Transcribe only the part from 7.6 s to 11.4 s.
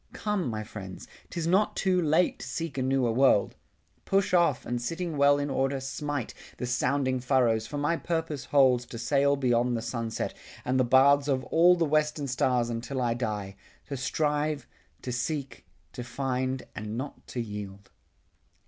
for my purpose holds To sail beyond the sunset, and the baths